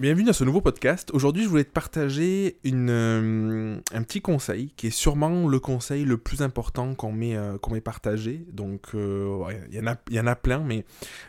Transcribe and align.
Bienvenue 0.00 0.24
dans 0.24 0.32
ce 0.32 0.44
nouveau 0.44 0.62
podcast. 0.62 1.10
Aujourd'hui, 1.12 1.42
je 1.42 1.48
voulais 1.50 1.64
te 1.64 1.72
partager 1.72 2.56
euh, 2.64 3.78
un 3.92 4.02
petit 4.02 4.22
conseil 4.22 4.72
qui 4.74 4.86
est 4.86 4.90
sûrement 4.90 5.46
le 5.46 5.60
conseil 5.60 6.06
le 6.06 6.16
plus 6.16 6.40
important 6.40 6.94
qu'on 6.94 7.12
m'ait 7.12 7.36
euh, 7.36 7.58
qu'on 7.58 7.78
partagé. 7.82 8.46
Donc, 8.50 8.94
euh, 8.94 9.44
il 9.68 9.74
y, 9.74 9.78
en 9.78 9.88
a, 9.88 9.96
y 10.10 10.18
en 10.18 10.26
a 10.26 10.36
plein, 10.36 10.60
mais 10.60 10.86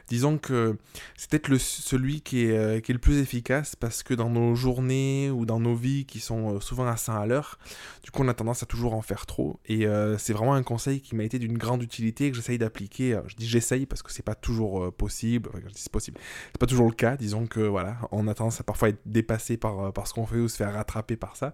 disons 0.07 0.37
que 0.37 0.77
c'est 1.17 1.29
peut-être 1.29 1.57
celui 1.57 2.21
qui 2.21 2.45
est, 2.45 2.81
qui 2.81 2.93
est 2.93 2.93
le 2.93 3.01
plus 3.01 3.17
efficace 3.17 3.75
parce 3.75 4.03
que 4.03 4.13
dans 4.13 4.29
nos 4.29 4.55
journées 4.55 5.29
ou 5.29 5.45
dans 5.45 5.59
nos 5.59 5.75
vies 5.75 6.05
qui 6.05 6.21
sont 6.21 6.61
souvent 6.61 6.87
à 6.87 6.95
100 6.95 7.13
à 7.19 7.25
l'heure, 7.25 7.59
du 8.05 8.11
coup, 8.11 8.23
on 8.23 8.29
a 8.29 8.33
tendance 8.33 8.63
à 8.63 8.65
toujours 8.67 8.93
en 8.93 9.01
faire 9.01 9.25
trop. 9.25 9.59
Et 9.65 9.85
c'est 10.17 10.31
vraiment 10.31 10.53
un 10.53 10.63
conseil 10.63 11.01
qui 11.01 11.17
m'a 11.17 11.25
été 11.25 11.39
d'une 11.39 11.57
grande 11.57 11.83
utilité 11.83 12.27
et 12.27 12.31
que 12.31 12.37
j'essaye 12.37 12.57
d'appliquer. 12.57 13.19
Je 13.27 13.35
dis 13.35 13.49
j'essaye 13.49 13.85
parce 13.85 14.01
que 14.01 14.13
c'est 14.13 14.23
pas 14.23 14.35
toujours 14.35 14.93
possible. 14.93 15.49
Enfin, 15.49 15.59
je 15.67 15.73
dis 15.73 15.81
c'est 15.81 15.91
possible. 15.91 16.17
C'est 16.53 16.57
pas 16.57 16.67
toujours 16.67 16.87
le 16.87 16.95
cas. 16.95 17.17
Disons 17.17 17.47
que 17.47 17.59
voilà, 17.59 17.97
on 18.13 18.29
a 18.29 18.33
tendance 18.33 18.60
parfois 18.63 18.89
être 18.89 19.01
dépassé 19.05 19.57
par, 19.57 19.79
euh, 19.79 19.91
par 19.91 20.07
ce 20.07 20.13
qu'on 20.13 20.25
fait 20.25 20.37
ou 20.37 20.47
se 20.47 20.57
faire 20.57 20.73
rattraper 20.73 21.15
par 21.15 21.35
ça, 21.35 21.53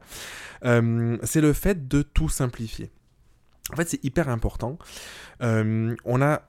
euh, 0.66 1.18
c'est 1.24 1.42
le 1.42 1.54
fait 1.54 1.88
de 1.88 2.02
tout 2.02 2.30
simplifier. 2.30 2.92
En 3.74 3.76
fait, 3.76 3.90
c'est 3.90 4.04
hyper 4.04 4.30
important. 4.30 4.78
Euh, 5.42 5.96
on 6.06 6.22
a 6.22 6.42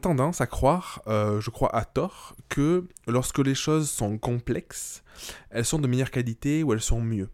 tendance 0.00 0.40
à 0.40 0.46
croire, 0.46 1.02
je 1.06 1.50
crois 1.50 1.74
à 1.74 1.84
tort, 1.84 2.34
que 2.48 2.88
lorsque 3.06 3.38
les 3.38 3.54
choses 3.54 3.88
sont 3.88 4.18
complexes, 4.18 5.04
elles 5.50 5.64
sont 5.64 5.78
de 5.78 5.86
meilleure 5.86 6.10
qualité 6.10 6.64
ou 6.64 6.72
elles 6.72 6.80
sont 6.80 7.00
mieux. 7.00 7.28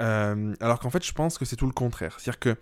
Euh, 0.00 0.54
alors 0.60 0.78
qu'en 0.78 0.90
fait, 0.90 1.04
je 1.04 1.12
pense 1.12 1.38
que 1.38 1.44
c'est 1.44 1.56
tout 1.56 1.66
le 1.66 1.72
contraire. 1.72 2.16
C'est-à-dire 2.18 2.38
que 2.38 2.56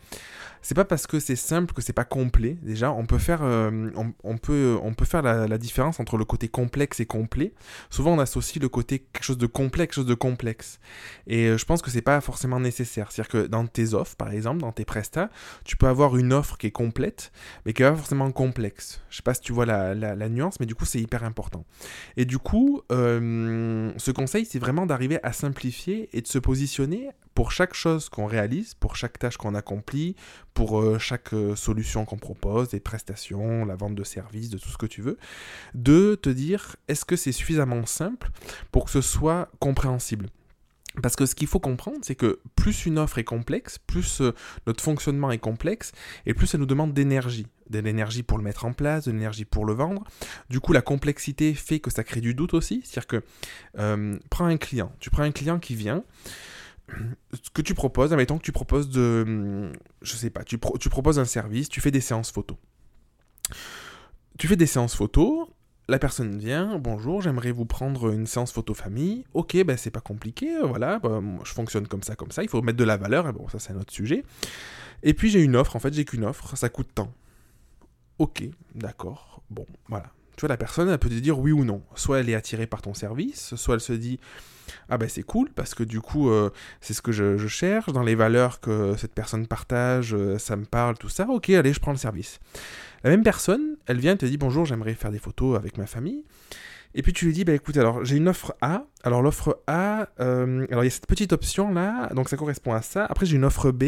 c'est 0.60 0.74
pas 0.74 0.84
parce 0.84 1.06
que 1.06 1.18
c'est 1.18 1.36
simple 1.36 1.74
que 1.74 1.82
c'est 1.82 1.92
pas 1.92 2.04
complet. 2.04 2.56
Déjà, 2.62 2.92
on 2.92 3.06
peut 3.06 3.18
faire, 3.18 3.40
euh, 3.42 3.90
on, 4.22 4.38
peut, 4.38 4.78
on 4.82 4.94
peut 4.94 5.04
faire 5.04 5.22
la, 5.22 5.58
différence 5.58 6.00
entre 6.00 6.16
le 6.16 6.24
côté 6.24 6.48
complexe 6.48 7.00
et 7.00 7.06
complet. 7.06 7.52
Souvent, 7.90 8.12
on 8.12 8.18
associe 8.18 8.62
le 8.62 8.68
côté 8.68 9.00
quelque 9.00 9.24
chose 9.24 9.38
de 9.38 9.46
complexe, 9.46 9.88
quelque 9.88 9.94
chose 9.94 10.06
de 10.06 10.14
complexe. 10.14 10.78
Et 11.26 11.46
euh, 11.46 11.58
je 11.58 11.64
pense 11.64 11.82
que 11.82 11.90
c'est 11.90 12.02
pas 12.02 12.20
forcément 12.20 12.60
nécessaire. 12.60 13.10
C'est-à-dire 13.10 13.30
que 13.30 13.46
dans 13.46 13.66
tes 13.66 13.94
offres, 13.94 14.16
par 14.16 14.30
exemple, 14.30 14.60
dans 14.60 14.72
tes 14.72 14.84
prestats, 14.84 15.30
tu 15.64 15.76
peux 15.76 15.86
avoir 15.86 16.16
une 16.16 16.32
offre 16.32 16.56
qui 16.56 16.68
est 16.68 16.72
complète, 16.72 17.32
mais 17.66 17.72
qui 17.72 17.82
est 17.82 17.90
pas 17.90 17.96
forcément 17.96 18.30
complexe. 18.30 19.00
Je 19.10 19.16
sais 19.16 19.22
pas 19.22 19.34
si 19.34 19.40
tu 19.40 19.52
vois 19.52 19.66
la 19.66 20.28
nuance, 20.28 20.60
mais 20.60 20.66
du 20.66 20.74
coup, 20.74 20.84
c'est 20.84 21.00
hyper 21.00 21.24
important. 21.24 21.64
Et 22.16 22.24
du 22.24 22.38
coup, 22.38 22.82
ce 22.90 24.10
conseil, 24.10 24.44
c'est 24.44 24.58
vraiment 24.58 24.86
d'arriver 24.86 25.18
à 25.22 25.32
simplifier 25.32 26.08
et 26.12 26.20
de 26.20 26.26
se 26.26 26.38
positionner 26.38 26.91
pour 27.34 27.52
chaque 27.52 27.74
chose 27.74 28.08
qu'on 28.08 28.26
réalise, 28.26 28.74
pour 28.74 28.96
chaque 28.96 29.18
tâche 29.18 29.36
qu'on 29.36 29.54
accomplit, 29.54 30.16
pour 30.54 30.80
euh, 30.80 30.98
chaque 30.98 31.32
euh, 31.32 31.56
solution 31.56 32.04
qu'on 32.04 32.18
propose, 32.18 32.70
des 32.70 32.80
prestations, 32.80 33.64
la 33.64 33.74
vente 33.74 33.94
de 33.94 34.04
services, 34.04 34.50
de 34.50 34.58
tout 34.58 34.68
ce 34.68 34.78
que 34.78 34.86
tu 34.86 35.02
veux, 35.02 35.18
de 35.74 36.14
te 36.14 36.28
dire 36.28 36.76
est-ce 36.88 37.04
que 37.04 37.16
c'est 37.16 37.32
suffisamment 37.32 37.86
simple 37.86 38.30
pour 38.70 38.84
que 38.84 38.90
ce 38.90 39.00
soit 39.00 39.48
compréhensible? 39.60 40.26
Parce 41.00 41.16
que 41.16 41.24
ce 41.24 41.34
qu'il 41.34 41.46
faut 41.46 41.58
comprendre, 41.58 42.00
c'est 42.02 42.14
que 42.14 42.40
plus 42.54 42.84
une 42.84 42.98
offre 42.98 43.16
est 43.16 43.24
complexe, 43.24 43.78
plus 43.78 44.20
euh, 44.20 44.34
notre 44.66 44.84
fonctionnement 44.84 45.30
est 45.30 45.38
complexe, 45.38 45.92
et 46.26 46.34
plus 46.34 46.46
ça 46.46 46.58
nous 46.58 46.66
demande 46.66 46.92
d'énergie. 46.92 47.46
De 47.70 47.78
l'énergie 47.78 48.22
pour 48.22 48.36
le 48.36 48.44
mettre 48.44 48.66
en 48.66 48.74
place, 48.74 49.06
de 49.06 49.12
l'énergie 49.12 49.46
pour 49.46 49.64
le 49.64 49.72
vendre. 49.72 50.04
Du 50.50 50.60
coup, 50.60 50.74
la 50.74 50.82
complexité 50.82 51.54
fait 51.54 51.80
que 51.80 51.90
ça 51.90 52.04
crée 52.04 52.20
du 52.20 52.34
doute 52.34 52.52
aussi. 52.52 52.82
C'est-à-dire 52.84 53.06
que, 53.06 54.18
prends 54.28 54.44
un 54.44 54.58
client. 54.58 54.92
Tu 55.00 55.08
prends 55.08 55.22
un 55.22 55.30
client 55.30 55.58
qui 55.58 55.74
vient, 55.74 56.04
ce 57.32 57.50
que 57.50 57.62
tu 57.62 57.74
proposes, 57.74 58.12
admettons 58.12 58.38
que 58.38 58.42
tu 58.42 58.52
proposes 58.52 58.90
de. 58.90 59.72
Je 60.02 60.16
sais 60.16 60.30
pas, 60.30 60.44
tu, 60.44 60.58
proposes 60.58 61.18
un 61.18 61.24
service, 61.24 61.68
tu 61.68 61.80
fais 61.80 61.90
des 61.90 62.00
séances 62.00 62.30
photos. 62.30 62.56
Tu 64.38 64.48
fais 64.48 64.56
des 64.56 64.66
séances 64.66 64.94
photos, 64.94 65.48
la 65.88 65.98
personne 65.98 66.38
vient, 66.38 66.78
bonjour, 66.78 67.20
j'aimerais 67.20 67.52
vous 67.52 67.66
prendre 67.66 68.10
une 68.10 68.26
séance 68.26 68.52
photo 68.52 68.74
famille. 68.74 69.24
Ok, 69.34 69.56
ben 69.64 69.76
c'est 69.76 69.90
pas 69.90 70.00
compliqué, 70.00 70.50
voilà, 70.62 70.98
bah, 70.98 71.20
je 71.44 71.52
fonctionne 71.52 71.86
comme 71.86 72.02
ça, 72.02 72.16
comme 72.16 72.30
ça, 72.30 72.42
il 72.42 72.48
faut 72.48 72.62
mettre 72.62 72.78
de 72.78 72.84
la 72.84 72.96
valeur, 72.96 73.30
bon, 73.32 73.48
ça 73.48 73.58
c'est 73.58 73.72
un 73.72 73.76
autre 73.76 73.92
sujet. 73.92 74.24
Et 75.02 75.14
puis 75.14 75.30
j'ai 75.30 75.42
une 75.42 75.56
offre, 75.56 75.76
en 75.76 75.80
fait, 75.80 75.92
j'ai 75.92 76.04
qu'une 76.04 76.24
offre, 76.24 76.56
ça 76.56 76.68
coûte 76.68 76.88
tant. 76.94 77.12
Ok, 78.18 78.44
d'accord, 78.74 79.42
bon, 79.50 79.66
voilà. 79.88 80.12
La 80.48 80.56
personne, 80.56 80.88
elle 80.88 80.98
peut 80.98 81.08
te 81.08 81.14
dire 81.14 81.38
oui 81.38 81.52
ou 81.52 81.64
non. 81.64 81.82
Soit 81.94 82.20
elle 82.20 82.28
est 82.28 82.34
attirée 82.34 82.66
par 82.66 82.82
ton 82.82 82.94
service, 82.94 83.54
soit 83.54 83.74
elle 83.74 83.80
se 83.80 83.92
dit 83.92 84.18
ah 84.88 84.98
ben 84.98 85.08
c'est 85.08 85.22
cool 85.22 85.50
parce 85.50 85.74
que 85.74 85.82
du 85.82 86.00
coup 86.00 86.30
euh, 86.30 86.50
c'est 86.80 86.94
ce 86.94 87.02
que 87.02 87.12
je, 87.12 87.36
cherche 87.46 87.92
dans 87.92 88.02
les 88.02 88.14
valeurs 88.14 88.60
que 88.60 88.94
cette 88.96 89.12
personne 89.12 89.46
partage, 89.46 90.14
euh, 90.14 90.38
ça 90.38 90.56
me 90.56 90.64
parle, 90.64 90.96
tout 90.98 91.08
ça. 91.08 91.26
Ok, 91.28 91.50
allez, 91.50 91.72
je 91.72 91.80
prends 91.80 91.92
le 91.92 91.98
service. 91.98 92.40
La 93.04 93.10
même 93.10 93.22
personne, 93.22 93.76
elle 93.86 93.98
vient 93.98 94.14
et 94.14 94.18
te 94.18 94.26
dit 94.26 94.36
bonjour, 94.36 94.64
j'aimerais 94.64 94.94
faire 94.94 95.10
des 95.10 95.18
photos 95.18 95.56
avec 95.56 95.78
ma 95.78 95.86
famille. 95.86 96.24
Et 96.94 97.02
puis 97.02 97.12
tu 97.12 97.26
lui 97.26 97.32
dis, 97.32 97.44
bah 97.44 97.54
écoute, 97.54 97.76
alors 97.76 98.04
j'ai 98.04 98.16
une 98.16 98.28
offre 98.28 98.54
A. 98.60 98.84
Alors 99.04 99.20
l'offre 99.20 99.60
A, 99.66 100.08
euh, 100.20 100.64
alors 100.70 100.84
il 100.84 100.86
y 100.86 100.88
a 100.88 100.90
cette 100.90 101.06
petite 101.06 101.32
option 101.32 101.72
là, 101.72 102.08
donc 102.14 102.28
ça 102.28 102.36
correspond 102.36 102.72
à 102.72 102.82
ça. 102.82 103.04
Après 103.06 103.26
j'ai 103.26 103.36
une 103.36 103.44
offre 103.44 103.72
B. 103.72 103.84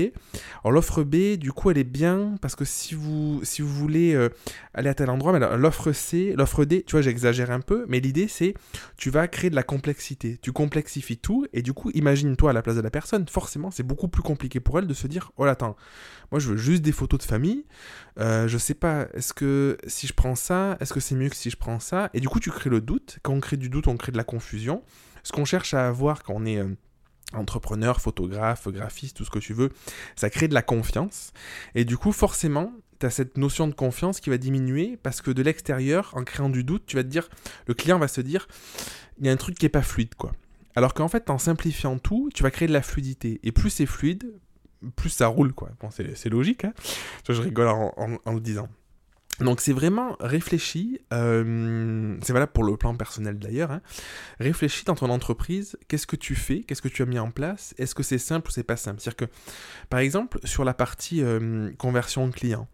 Alors 0.63 0.73
l'offre 0.73 1.05
B, 1.05 1.37
du 1.37 1.53
coup, 1.53 1.71
elle 1.71 1.79
est 1.79 1.85
bien 1.85 2.35
parce 2.41 2.57
que 2.57 2.65
si 2.65 2.95
vous, 2.95 3.41
si 3.45 3.63
vous 3.63 3.69
voulez 3.69 4.15
euh, 4.15 4.29
aller 4.75 4.89
à 4.89 4.95
tel 4.95 5.11
endroit, 5.11 5.33
mais 5.33 5.57
l'offre 5.57 5.93
C, 5.93 6.35
l'offre 6.37 6.65
D, 6.65 6.83
tu 6.83 6.93
vois, 6.93 7.03
j'exagère 7.03 7.53
un 7.53 7.61
peu, 7.61 7.85
mais 7.89 8.01
l'idée 8.01 8.27
c'est, 8.27 8.55
tu 8.97 9.11
vas 9.11 9.29
créer 9.29 9.51
de 9.51 9.55
la 9.55 9.63
complexité. 9.63 10.39
Tu 10.43 10.51
complexifies 10.51 11.19
tout 11.19 11.47
et 11.53 11.63
du 11.63 11.73
coup, 11.73 11.91
imagine-toi 11.95 12.51
à 12.51 12.53
la 12.53 12.63
place 12.63 12.77
de 12.77 12.81
la 12.81 12.91
personne. 12.91 13.27
Forcément, 13.29 13.71
c'est 13.71 13.85
beaucoup 13.85 14.09
plus 14.09 14.23
compliqué 14.23 14.59
pour 14.59 14.79
elle 14.79 14.89
de 14.89 14.95
se 14.95 15.07
dire, 15.07 15.31
oh 15.37 15.45
là, 15.45 15.53
attends, 15.53 15.77
moi 16.33 16.41
je 16.41 16.51
veux 16.51 16.57
juste 16.57 16.83
des 16.83 16.93
photos 16.93 17.21
de 17.21 17.25
famille. 17.25 17.65
Euh, 18.19 18.49
je 18.49 18.59
sais 18.59 18.75
pas, 18.75 19.07
est-ce 19.15 19.33
que 19.33 19.79
si 19.87 20.09
je 20.09 20.13
prends 20.13 20.35
ça, 20.35 20.77
est-ce 20.81 20.93
que 20.93 21.01
c'est 21.01 21.15
mieux 21.15 21.29
que 21.29 21.37
si 21.37 21.51
je 21.51 21.57
prends 21.57 21.79
ça? 21.79 22.11
Et 22.15 22.21
du 22.21 22.29
coup, 22.29 22.41
tu 22.41 22.51
crées 22.51 22.71
le 22.71 22.81
doute. 22.81 23.19
Quand 23.23 23.33
on 23.33 23.41
crée 23.41 23.57
du 23.57 23.69
doute, 23.69 23.87
on 23.87 23.97
crée 23.97 24.11
de 24.11 24.17
la 24.17 24.25
confusion. 24.25 24.83
Ce 25.25 25.33
qu'on 25.33 25.45
cherche 25.45 25.75
à 25.75 25.89
avoir 25.89 26.23
quand 26.23 26.35
on 26.37 26.47
est 26.47 26.59
euh, 26.59 26.69
entrepreneur, 27.33 28.01
photographe, 28.01 28.69
graphiste, 28.69 29.17
tout 29.17 29.25
ce 29.25 29.31
que 29.31 29.41
tu 29.41 29.55
veux, 29.55 29.71
ça 30.15 30.31
crée 30.31 30.47
de 30.47 30.55
la 30.55 30.63
confiance. 30.63 31.33
Et 31.75 31.85
du 31.85 31.97
coup, 31.97 32.13
forcément, 32.13 32.73
tu 33.01 33.07
as 33.07 33.11
cette 33.11 33.37
notion 33.37 33.67
de 33.67 33.75
confiance 33.75 34.21
qui 34.21 34.31
va 34.31 34.39
diminuer 34.39 34.97
parce 35.03 35.21
que 35.21 35.31
de 35.31 35.43
l'extérieur, 35.43 36.13
en 36.15 36.23
créant 36.23 36.49
du 36.49 36.63
doute, 36.63 36.85
tu 36.87 36.97
vas 36.97 37.03
te 37.03 37.09
dire, 37.09 37.29
le 37.67 37.75
client 37.75 37.99
va 37.99 38.09
se 38.09 38.21
dire, 38.21 38.47
il 39.19 39.27
y 39.27 39.29
a 39.29 39.33
un 39.33 39.37
truc 39.37 39.59
qui 39.59 39.67
est 39.67 39.71
pas 39.71 39.83
fluide, 39.83 40.15
quoi. 40.15 40.33
Alors 40.77 40.95
qu'en 40.95 41.09
fait, 41.09 41.31
en 41.31 41.39
simplifiant 41.39 41.99
tout, 41.99 42.31
tu 42.35 42.43
vas 42.43 42.51
créer 42.51 42.69
de 42.69 42.73
la 42.73 42.83
fluidité. 42.83 43.41
Et 43.43 43.53
plus 43.53 43.71
c'est 43.71 43.87
fluide, 43.87 44.35
plus 44.97 45.11
ça 45.11 45.29
roule, 45.29 45.53
quoi. 45.53 45.71
Bon, 45.81 45.89
c'est 45.91 46.29
logique, 46.29 46.65
hein. 46.65 46.73
Je 47.29 47.41
rigole 47.41 47.69
en, 47.69 48.33
le 48.33 48.41
disant. 48.41 48.69
Donc 49.41 49.61
c'est 49.61 49.73
vraiment 49.73 50.17
réfléchi, 50.21 51.01
euh, 51.13 52.17
c'est 52.23 52.33
valable 52.33 52.53
pour 52.53 52.63
le 52.63 52.77
plan 52.77 52.95
personnel 52.95 53.39
d'ailleurs, 53.39 53.73
hein, 53.73 53.81
réfléchis 54.39 54.85
dans 54.85 54.95
ton 54.95 55.11
entreprise, 55.11 55.77
qu'est-ce 55.89 56.07
que 56.07 56.15
tu 56.15 56.37
fais, 56.37 56.61
qu'est-ce 56.61 56.83
que 56.83 56.89
tu 56.89 57.03
as 57.03 57.07
mis 57.07 57.19
en 57.19 57.33
place, 57.33 57.75
est-ce 57.79 57.97
que 57.97 58.05
c'est 58.05 58.19
simple 58.19 58.49
ou 58.49 58.53
c'est 58.53 58.63
pas 58.63 58.77
simple? 58.77 59.01
C'est-à-dire 59.01 59.29
que, 59.29 59.33
par 59.91 59.99
exemple, 59.99 60.39
sur 60.45 60.65
la 60.65 60.73
partie 60.73 61.21
euh, 61.21 61.73
conversion 61.79 62.31
client, 62.31 62.69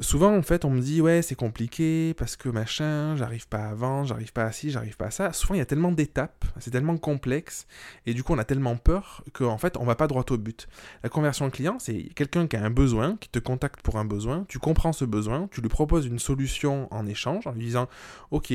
Souvent, 0.00 0.34
en 0.34 0.40
fait, 0.40 0.64
on 0.64 0.70
me 0.70 0.80
dit, 0.80 1.02
ouais, 1.02 1.20
c'est 1.20 1.34
compliqué 1.34 2.14
parce 2.14 2.34
que 2.36 2.48
machin, 2.48 3.14
j'arrive 3.16 3.46
pas 3.46 3.66
à 3.66 3.74
vendre, 3.74 4.08
j'arrive 4.08 4.32
pas 4.32 4.44
à 4.44 4.50
ci, 4.50 4.70
j'arrive 4.70 4.96
pas 4.96 5.06
à 5.06 5.10
ça. 5.10 5.32
Souvent, 5.34 5.54
il 5.54 5.58
y 5.58 5.60
a 5.60 5.66
tellement 5.66 5.92
d'étapes, 5.92 6.46
c'est 6.60 6.70
tellement 6.70 6.96
complexe, 6.96 7.66
et 8.06 8.14
du 8.14 8.22
coup, 8.22 8.32
on 8.32 8.38
a 8.38 8.44
tellement 8.44 8.76
peur 8.76 9.22
qu'en 9.34 9.58
fait, 9.58 9.76
on 9.76 9.84
va 9.84 9.94
pas 9.94 10.06
droit 10.06 10.24
au 10.30 10.38
but. 10.38 10.66
La 11.02 11.10
conversion 11.10 11.50
client, 11.50 11.76
c'est 11.78 12.04
quelqu'un 12.14 12.46
qui 12.46 12.56
a 12.56 12.64
un 12.64 12.70
besoin, 12.70 13.16
qui 13.18 13.28
te 13.28 13.38
contacte 13.38 13.82
pour 13.82 13.98
un 13.98 14.06
besoin, 14.06 14.46
tu 14.48 14.58
comprends 14.58 14.94
ce 14.94 15.04
besoin, 15.04 15.48
tu 15.52 15.60
lui 15.60 15.68
proposes 15.68 16.06
une 16.06 16.18
solution 16.18 16.88
en 16.90 17.06
échange, 17.06 17.46
en 17.46 17.52
lui 17.52 17.60
disant, 17.66 17.86
ok, 18.30 18.54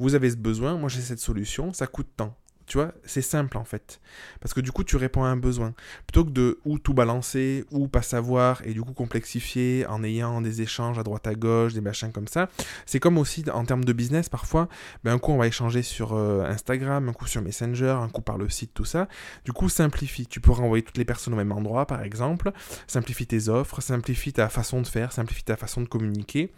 vous 0.00 0.14
avez 0.16 0.30
ce 0.30 0.36
besoin, 0.36 0.76
moi 0.76 0.88
j'ai 0.88 1.02
cette 1.02 1.20
solution, 1.20 1.72
ça 1.72 1.86
coûte 1.86 2.08
tant. 2.16 2.36
Tu 2.66 2.78
vois, 2.78 2.92
c'est 3.04 3.22
simple 3.22 3.58
en 3.58 3.64
fait. 3.64 4.00
Parce 4.40 4.54
que 4.54 4.60
du 4.60 4.72
coup, 4.72 4.84
tu 4.84 4.96
réponds 4.96 5.24
à 5.24 5.28
un 5.28 5.36
besoin. 5.36 5.74
Plutôt 6.06 6.24
que 6.24 6.30
de 6.30 6.58
ou 6.64 6.78
tout 6.78 6.94
balancer, 6.94 7.64
ou 7.70 7.88
pas 7.88 8.02
savoir, 8.02 8.62
et 8.64 8.72
du 8.72 8.82
coup 8.82 8.94
complexifier 8.94 9.86
en 9.86 10.02
ayant 10.02 10.40
des 10.40 10.62
échanges 10.62 10.98
à 10.98 11.02
droite 11.02 11.26
à 11.26 11.34
gauche, 11.34 11.74
des 11.74 11.80
machins 11.80 12.10
comme 12.12 12.28
ça. 12.28 12.48
C'est 12.86 13.00
comme 13.00 13.18
aussi 13.18 13.44
en 13.52 13.64
termes 13.64 13.84
de 13.84 13.92
business, 13.92 14.28
parfois, 14.28 14.68
ben, 15.04 15.12
un 15.12 15.18
coup 15.18 15.32
on 15.32 15.38
va 15.38 15.46
échanger 15.46 15.82
sur 15.82 16.14
euh, 16.14 16.44
Instagram, 16.44 17.08
un 17.08 17.12
coup 17.12 17.26
sur 17.26 17.42
Messenger, 17.42 17.96
un 18.00 18.08
coup 18.08 18.22
par 18.22 18.38
le 18.38 18.48
site, 18.48 18.72
tout 18.74 18.84
ça. 18.84 19.08
Du 19.44 19.52
coup, 19.52 19.68
simplifie. 19.68 20.26
Tu 20.26 20.40
peux 20.40 20.52
renvoyer 20.52 20.82
toutes 20.82 20.98
les 20.98 21.04
personnes 21.04 21.34
au 21.34 21.36
même 21.36 21.52
endroit, 21.52 21.86
par 21.86 22.02
exemple. 22.02 22.52
Simplifie 22.86 23.26
tes 23.26 23.48
offres, 23.48 23.80
simplifie 23.82 24.32
ta 24.32 24.48
façon 24.48 24.80
de 24.80 24.86
faire, 24.86 25.12
simplifie 25.12 25.44
ta 25.44 25.56
façon 25.56 25.82
de 25.82 25.88
communiquer 25.88 26.52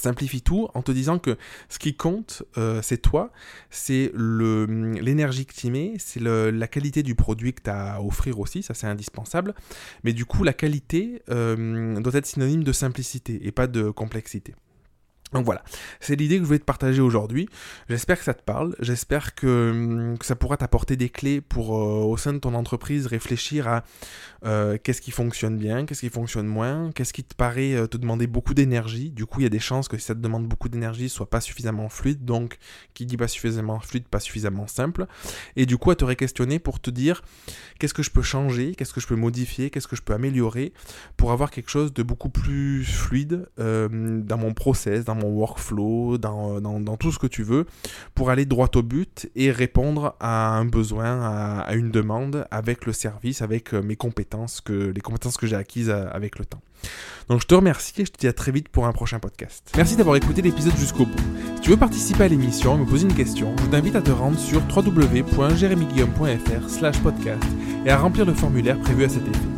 simplifie 0.00 0.42
tout 0.42 0.68
en 0.74 0.82
te 0.82 0.92
disant 0.92 1.18
que 1.18 1.36
ce 1.68 1.78
qui 1.78 1.94
compte, 1.94 2.42
euh, 2.56 2.80
c'est 2.82 2.98
toi, 2.98 3.32
c'est 3.70 4.12
l'énergie 4.14 5.46
que 5.46 5.54
tu 5.54 5.70
mets, 5.70 5.94
c'est 5.98 6.20
la 6.20 6.68
qualité 6.68 7.02
du 7.02 7.14
produit 7.14 7.52
que 7.52 7.62
tu 7.62 7.70
as 7.70 7.94
à 7.94 8.00
offrir 8.00 8.38
aussi, 8.38 8.62
ça 8.62 8.74
c'est 8.74 8.86
indispensable. 8.86 9.54
Mais 10.04 10.12
du 10.12 10.24
coup, 10.24 10.44
la 10.44 10.52
qualité 10.52 11.22
euh, 11.30 12.00
doit 12.00 12.14
être 12.14 12.26
synonyme 12.26 12.64
de 12.64 12.72
simplicité 12.72 13.46
et 13.46 13.52
pas 13.52 13.66
de 13.66 13.90
complexité. 13.90 14.54
Donc 15.32 15.44
voilà, 15.44 15.62
c'est 16.00 16.16
l'idée 16.16 16.36
que 16.36 16.42
je 16.42 16.46
voulais 16.46 16.58
te 16.58 16.64
partager 16.64 17.02
aujourd'hui. 17.02 17.48
J'espère 17.88 18.18
que 18.18 18.24
ça 18.24 18.34
te 18.34 18.42
parle, 18.42 18.74
j'espère 18.80 19.34
que, 19.34 19.70
hum, 19.70 20.16
ça 20.22 20.36
pourra 20.36 20.56
t'apporter 20.56 20.96
des 20.96 21.10
clés 21.10 21.40
pour, 21.40 21.76
euh, 21.76 22.04
au 22.04 22.16
sein 22.16 22.32
de 22.32 22.38
ton 22.38 22.54
entreprise, 22.54 23.06
réfléchir 23.06 23.68
à 23.68 23.84
euh, 24.44 24.78
qu'est-ce 24.82 25.02
qui 25.02 25.10
fonctionne 25.10 25.58
bien, 25.58 25.84
qu'est-ce 25.84 26.00
qui 26.00 26.08
fonctionne 26.08 26.46
moins, 26.46 26.90
qu'est-ce 26.92 27.12
qui 27.12 27.24
te 27.24 27.34
paraît 27.34 27.74
euh, 27.74 27.86
te 27.86 27.96
demander 27.98 28.26
beaucoup 28.26 28.54
d'énergie. 28.54 29.10
Du 29.10 29.26
coup, 29.26 29.40
il 29.40 29.42
y 29.42 29.46
a 29.46 29.50
des 29.50 29.58
chances 29.58 29.88
que 29.88 29.98
si 29.98 30.06
ça 30.06 30.14
te 30.14 30.20
demande 30.20 30.46
beaucoup 30.46 30.68
d'énergie, 30.68 31.08
ce 31.08 31.16
soit 31.16 31.28
pas 31.28 31.40
suffisamment 31.40 31.88
fluide, 31.88 32.24
donc 32.24 32.58
qui 32.94 33.04
dit 33.04 33.16
pas 33.16 33.28
suffisamment 33.28 33.80
fluide, 33.80 34.08
pas 34.08 34.20
suffisamment 34.20 34.66
simple. 34.66 35.06
Et 35.56 35.66
du 35.66 35.76
coup, 35.76 35.90
à 35.90 35.96
te 35.96 36.04
réquestionner 36.04 36.58
pour 36.58 36.80
te 36.80 36.90
dire 36.90 37.22
qu'est-ce 37.78 37.94
que 37.94 38.02
je 38.02 38.10
peux 38.10 38.22
changer, 38.22 38.74
qu'est-ce 38.74 38.94
que 38.94 39.00
je 39.00 39.06
peux 39.06 39.16
modifier, 39.16 39.68
qu'est-ce 39.68 39.88
que 39.88 39.96
je 39.96 40.02
peux 40.02 40.14
améliorer 40.14 40.72
pour 41.16 41.32
avoir 41.32 41.50
quelque 41.50 41.70
chose 41.70 41.92
de 41.92 42.02
beaucoup 42.02 42.30
plus 42.30 42.84
fluide 42.84 43.46
dans 43.58 44.38
mon 44.38 44.54
process, 44.54 45.04
dans 45.04 45.17
mon 45.18 45.28
workflow, 45.28 46.18
dans, 46.18 46.60
dans, 46.60 46.96
tout 46.96 47.12
ce 47.12 47.18
que 47.18 47.26
tu 47.26 47.42
veux, 47.42 47.66
pour 48.14 48.30
aller 48.30 48.46
droit 48.46 48.68
au 48.74 48.82
but 48.82 49.28
et 49.36 49.50
répondre 49.50 50.16
à 50.20 50.56
un 50.56 50.64
besoin, 50.64 51.20
à, 51.66 51.74
une 51.74 51.90
demande 51.90 52.46
avec 52.50 52.86
le 52.86 52.92
service, 52.92 53.42
avec 53.42 53.74
euh, 53.74 53.82
mes 53.82 53.96
compétences, 53.96 54.60
que, 54.60 54.72
les 54.72 55.00
compétences 55.00 55.36
que 55.36 55.46
j'ai 55.46 55.56
acquises 55.56 55.90
euh, 55.90 56.06
avec 56.12 56.38
le 56.38 56.44
temps. 56.44 56.60
Donc 57.28 57.40
je 57.42 57.46
te 57.46 57.54
remercie 57.54 58.00
et 58.00 58.04
je 58.04 58.12
te 58.12 58.18
dis 58.18 58.28
à 58.28 58.32
très 58.32 58.52
vite 58.52 58.68
pour 58.68 58.86
un 58.86 58.92
prochain 58.92 59.18
podcast. 59.18 59.70
Merci 59.76 59.96
d'avoir 59.96 60.16
écouté 60.16 60.40
l'épisode 60.42 60.76
jusqu'au 60.76 61.04
bout. 61.06 61.18
Si 61.56 61.60
tu 61.62 61.70
veux 61.70 61.76
participer 61.76 62.24
à 62.24 62.28
l'émission 62.28 62.76
et 62.76 62.78
me 62.78 62.86
poser 62.86 63.06
une 63.06 63.14
question, 63.14 63.54
je 63.60 63.66
t'invite 63.66 63.96
à 63.96 64.02
te 64.02 64.10
rendre 64.10 64.38
sur 64.38 64.62
www.jeremyguillaume.fr 64.74 66.68
slash 66.68 66.98
podcast 67.00 67.44
et 67.84 67.90
à 67.90 67.98
remplir 67.98 68.24
le 68.24 68.32
formulaire 68.32 68.78
prévu 68.78 69.04
à 69.04 69.08
cet 69.08 69.26
effet. 69.28 69.57